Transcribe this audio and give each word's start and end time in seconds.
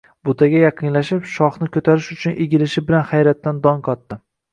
Butaga 0.27 0.59
yaqinlashib, 0.61 1.27
shoxni 1.33 1.67
ko'tarish 1.75 2.07
uchun 2.15 2.33
egilishi 2.47 2.83
bilan 2.87 3.05
hayratdan 3.11 3.61
dong 3.69 3.85
qotdi. 3.91 4.19